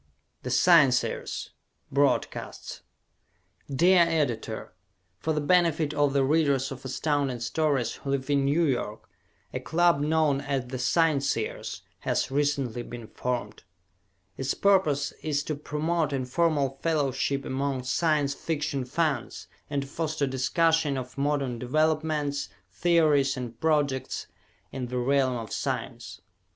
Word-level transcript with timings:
"The 0.41 0.49
Scienceers" 0.49 1.51
Broadcasts 1.91 2.81
Dear 3.69 4.01
Editor: 4.01 4.73
For 5.19 5.31
the 5.31 5.41
benefit 5.41 5.93
of 5.93 6.13
the 6.13 6.23
readers 6.23 6.71
of 6.71 6.83
Astounding 6.83 7.39
Stories 7.39 7.91
who 7.97 8.09
live 8.09 8.27
in 8.31 8.43
New 8.45 8.63
York, 8.65 9.07
a 9.53 9.59
club 9.59 9.99
known 9.99 10.41
as 10.41 10.65
The 10.65 10.79
Scienceers 10.79 11.81
has 11.99 12.31
recently 12.31 12.81
been 12.81 13.05
formed. 13.05 13.61
Its 14.37 14.55
purpose 14.55 15.11
is 15.21 15.43
to 15.43 15.53
promote 15.53 16.13
informal 16.13 16.79
fellowship 16.81 17.45
among 17.45 17.83
Science 17.83 18.33
Fiction 18.33 18.83
fans 18.85 19.45
and 19.69 19.83
to 19.83 19.87
foster 19.87 20.25
discussion 20.25 20.97
of 20.97 21.15
modern 21.15 21.59
developments, 21.59 22.49
theories 22.71 23.37
and 23.37 23.59
projects 23.61 24.25
in 24.71 24.87
the 24.87 24.97
realm 24.97 25.35
of 25.37 25.53
science. 25.53 26.21